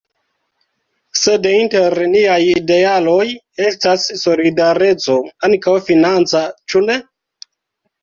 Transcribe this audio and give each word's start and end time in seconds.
Sed 1.23 1.45
inter 1.49 1.97
niaj 2.13 2.39
idealoj 2.53 3.27
estas 3.67 4.09
solidareco, 4.25 5.21
ankaŭ 5.51 5.79
financa, 5.93 6.47
ĉu 6.73 6.87
ne? 6.91 7.01